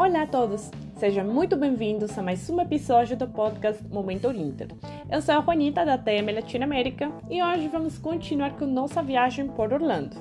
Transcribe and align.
Olá 0.00 0.22
a 0.22 0.26
todos! 0.26 0.70
Sejam 0.96 1.26
muito 1.26 1.58
bem-vindos 1.58 2.18
a 2.18 2.22
mais 2.22 2.48
um 2.48 2.58
episódio 2.58 3.18
do 3.18 3.28
podcast 3.28 3.86
Momento 3.88 4.32
Inter. 4.32 4.68
Eu 5.12 5.20
sou 5.20 5.34
a 5.34 5.42
Juanita 5.42 5.84
da 5.84 5.98
TM 5.98 6.32
Latinoamérica 6.32 7.12
e 7.28 7.42
hoje 7.42 7.68
vamos 7.68 7.98
continuar 7.98 8.56
com 8.56 8.64
nossa 8.64 9.02
viagem 9.02 9.48
por 9.48 9.74
Orlando. 9.74 10.16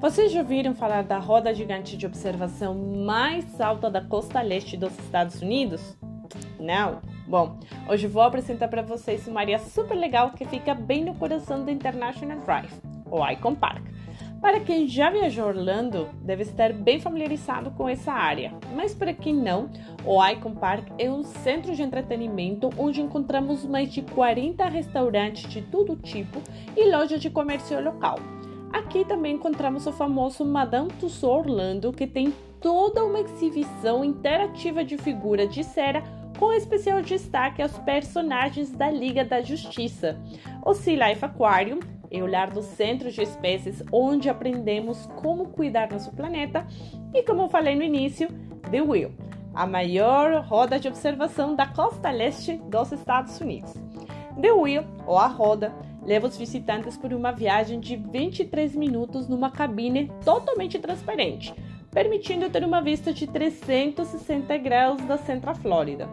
Vocês 0.00 0.30
já 0.30 0.42
ouviram 0.42 0.76
falar 0.76 1.02
da 1.02 1.18
roda 1.18 1.52
gigante 1.52 1.96
de 1.96 2.06
observação 2.06 2.72
mais 3.04 3.60
alta 3.60 3.90
da 3.90 4.00
costa 4.00 4.40
leste 4.40 4.76
dos 4.76 4.96
Estados 5.00 5.42
Unidos? 5.42 5.98
Não? 6.60 7.00
Bom, 7.26 7.58
hoje 7.88 8.06
vou 8.06 8.22
apresentar 8.22 8.68
para 8.68 8.82
vocês 8.82 9.26
uma 9.26 9.40
área 9.40 9.58
super 9.58 9.96
legal 9.96 10.30
que 10.30 10.44
fica 10.44 10.72
bem 10.72 11.04
no 11.04 11.16
coração 11.16 11.64
do 11.64 11.70
International 11.72 12.38
Drive, 12.42 12.80
o 13.10 13.28
Icon 13.28 13.56
Park. 13.56 13.85
Para 14.46 14.60
quem 14.60 14.86
já 14.86 15.10
viajou 15.10 15.44
a 15.44 15.48
Orlando, 15.48 16.08
deve 16.22 16.44
estar 16.44 16.72
bem 16.72 17.00
familiarizado 17.00 17.72
com 17.72 17.88
essa 17.88 18.12
área, 18.12 18.54
mas 18.76 18.94
para 18.94 19.12
quem 19.12 19.34
não, 19.34 19.68
o 20.04 20.24
Icon 20.24 20.54
Park 20.54 20.86
é 20.96 21.10
um 21.10 21.24
centro 21.24 21.74
de 21.74 21.82
entretenimento 21.82 22.70
onde 22.78 23.00
encontramos 23.00 23.64
mais 23.64 23.92
de 23.92 24.02
40 24.02 24.64
restaurantes 24.68 25.50
de 25.50 25.62
todo 25.62 25.96
tipo 25.96 26.40
e 26.76 26.88
lojas 26.88 27.20
de 27.20 27.28
comércio 27.28 27.82
local. 27.82 28.20
Aqui 28.72 29.04
também 29.04 29.34
encontramos 29.34 29.84
o 29.84 29.92
famoso 29.92 30.44
Madame 30.44 30.92
Tussauds 30.92 31.50
Orlando, 31.50 31.92
que 31.92 32.06
tem 32.06 32.32
toda 32.60 33.04
uma 33.04 33.18
exibição 33.18 34.04
interativa 34.04 34.84
de 34.84 34.96
figura 34.96 35.48
de 35.48 35.64
cera 35.64 36.04
com 36.38 36.52
especial 36.52 37.02
destaque 37.02 37.62
aos 37.62 37.76
personagens 37.78 38.70
da 38.70 38.90
Liga 38.90 39.24
da 39.24 39.42
Justiça. 39.42 40.20
O 40.64 40.72
Sea 40.72 41.08
Life 41.08 41.24
Aquarium 41.24 41.80
é 42.10 42.22
o 42.22 42.26
lar 42.26 42.50
dos 42.50 42.64
centros 42.64 43.14
de 43.14 43.22
espécies 43.22 43.82
onde 43.92 44.28
aprendemos 44.28 45.06
como 45.16 45.48
cuidar 45.48 45.90
nosso 45.90 46.12
planeta 46.12 46.66
e, 47.14 47.22
como 47.22 47.48
falei 47.48 47.74
no 47.74 47.82
início, 47.82 48.28
The 48.70 48.82
Wheel, 48.82 49.12
a 49.54 49.66
maior 49.66 50.44
roda 50.44 50.78
de 50.78 50.88
observação 50.88 51.54
da 51.54 51.66
costa 51.66 52.10
leste 52.10 52.56
dos 52.56 52.92
Estados 52.92 53.40
Unidos. 53.40 53.74
The 54.40 54.52
Wheel, 54.52 54.84
ou 55.06 55.18
a 55.18 55.26
roda, 55.26 55.74
leva 56.04 56.26
os 56.26 56.36
visitantes 56.36 56.96
por 56.96 57.12
uma 57.12 57.32
viagem 57.32 57.80
de 57.80 57.96
23 57.96 58.76
minutos 58.76 59.28
numa 59.28 59.50
cabine 59.50 60.10
totalmente 60.24 60.78
transparente, 60.78 61.54
permitindo 61.90 62.50
ter 62.50 62.62
uma 62.64 62.80
vista 62.80 63.12
de 63.12 63.26
360 63.26 64.56
graus 64.58 65.00
da 65.02 65.16
Central 65.16 65.54
Flórida. 65.56 66.08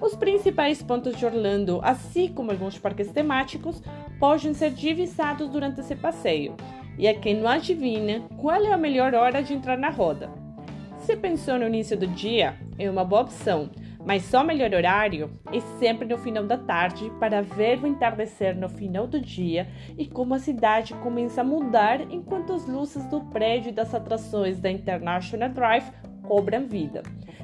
Os 0.00 0.14
principais 0.14 0.80
pontos 0.80 1.16
de 1.16 1.26
Orlando, 1.26 1.80
assim 1.82 2.28
como 2.28 2.52
alguns 2.52 2.78
parques 2.78 3.10
temáticos, 3.10 3.82
podem 4.20 4.54
ser 4.54 4.70
divisados 4.70 5.48
durante 5.48 5.80
esse 5.80 5.96
passeio. 5.96 6.54
E 6.96 7.08
a 7.08 7.14
quem 7.14 7.36
não 7.36 7.48
adivinha 7.48 8.22
qual 8.36 8.62
é 8.62 8.72
a 8.72 8.78
melhor 8.78 9.14
hora 9.14 9.42
de 9.42 9.54
entrar 9.54 9.76
na 9.76 9.90
roda. 9.90 10.30
Se 10.98 11.16
pensou 11.16 11.58
no 11.58 11.66
início 11.66 11.96
do 11.96 12.06
dia, 12.06 12.56
é 12.78 12.88
uma 12.88 13.04
boa 13.04 13.22
opção, 13.22 13.70
mas 14.04 14.22
só 14.22 14.44
melhor 14.44 14.72
horário 14.72 15.30
é 15.52 15.60
sempre 15.78 16.06
no 16.06 16.16
final 16.16 16.44
da 16.44 16.56
tarde 16.56 17.10
para 17.18 17.42
ver 17.42 17.82
o 17.82 17.86
entardecer 17.86 18.56
no 18.56 18.68
final 18.68 19.06
do 19.06 19.20
dia 19.20 19.68
e 19.96 20.06
como 20.06 20.34
a 20.34 20.38
cidade 20.38 20.94
começa 20.94 21.40
a 21.40 21.44
mudar 21.44 22.00
enquanto 22.12 22.52
as 22.52 22.66
luzes 22.66 23.04
do 23.06 23.20
prédio 23.22 23.70
e 23.70 23.74
das 23.74 23.94
atrações 23.94 24.60
da 24.60 24.70
International 24.70 25.48
Drive 25.48 25.90
cobram 26.22 26.66
vida. 26.66 27.02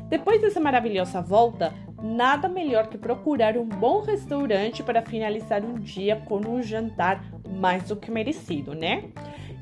Depois 0.09 0.41
dessa 0.41 0.61
maravilhosa 0.61 1.21
volta, 1.21 1.73
nada 2.05 2.51
melhor 2.51 2.89
que 2.89 2.99
procurar 2.99 3.57
um 3.57 3.65
bom 3.65 4.03
restaurante 4.03 4.83
para 4.83 5.01
finalizar 5.01 5.65
um 5.65 5.75
dia 5.75 6.17
com 6.27 6.37
um 6.37 6.63
jantar 6.63 7.25
mais 7.59 7.85
do 7.85 7.97
que 7.97 8.11
merecido, 8.11 8.75
né? 8.75 9.05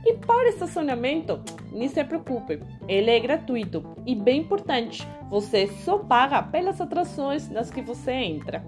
E 0.04 0.14
para 0.14 0.48
estacionamento, 0.48 1.40
nem 1.70 1.88
se 1.88 2.02
preocupe, 2.02 2.60
ele 2.88 3.12
é 3.12 3.20
gratuito 3.20 3.84
e 4.04 4.16
bem 4.16 4.40
importante, 4.40 5.06
você 5.30 5.68
só 5.68 5.98
paga 5.98 6.42
pelas 6.42 6.80
atrações 6.80 7.48
nas 7.48 7.70
que 7.70 7.80
você 7.80 8.10
entra. 8.10 8.64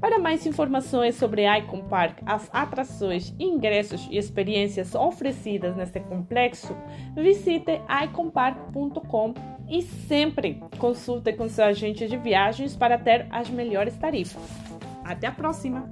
Para 0.00 0.18
mais 0.18 0.46
informações 0.46 1.14
sobre 1.14 1.46
Icon 1.58 1.82
Park, 1.82 2.18
as 2.26 2.48
atrações, 2.52 3.34
ingressos 3.38 4.06
e 4.10 4.18
experiências 4.18 4.94
oferecidas 4.94 5.74
neste 5.76 6.00
complexo, 6.00 6.76
visite 7.14 7.80
iconpark.com 8.04 9.34
e 9.68 9.82
sempre 9.82 10.62
consulte 10.78 11.32
com 11.32 11.48
seu 11.48 11.64
agente 11.64 12.06
de 12.06 12.16
viagens 12.16 12.76
para 12.76 12.98
ter 12.98 13.26
as 13.30 13.48
melhores 13.48 13.96
tarifas. 13.96 14.42
Até 15.04 15.26
a 15.26 15.32
próxima! 15.32 15.88